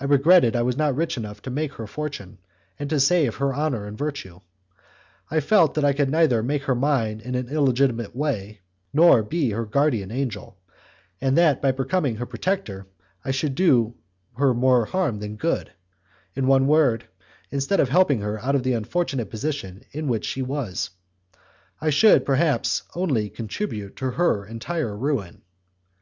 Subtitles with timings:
[0.00, 2.38] I regretted I was not rich enough to make her fortune,
[2.78, 4.40] and to save her honour and her virtue.
[5.30, 8.60] I felt that I could neither make her mine in an illegitimate way
[8.94, 10.56] nor be her guardian angel,
[11.20, 12.86] and that by becoming her protector
[13.22, 13.96] I should do
[14.38, 15.70] her more harm than good;
[16.34, 17.06] in one word,
[17.50, 20.88] instead of helping her out of the unfortunate position in which she was,
[21.82, 25.42] I should, perhaps, only contribute to her entire ruin.